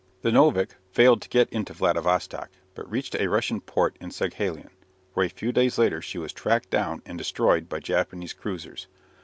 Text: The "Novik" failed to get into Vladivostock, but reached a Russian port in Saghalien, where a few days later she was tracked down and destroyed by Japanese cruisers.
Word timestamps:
The 0.23 0.31
"Novik" 0.31 0.71
failed 0.91 1.21
to 1.21 1.29
get 1.29 1.47
into 1.53 1.73
Vladivostock, 1.73 2.49
but 2.73 2.89
reached 2.89 3.13
a 3.13 3.27
Russian 3.29 3.61
port 3.61 3.97
in 4.01 4.09
Saghalien, 4.09 4.71
where 5.13 5.27
a 5.27 5.29
few 5.29 5.51
days 5.51 5.77
later 5.77 6.01
she 6.01 6.17
was 6.17 6.33
tracked 6.33 6.71
down 6.71 7.03
and 7.05 7.19
destroyed 7.19 7.69
by 7.69 7.81
Japanese 7.81 8.33
cruisers. 8.33 8.87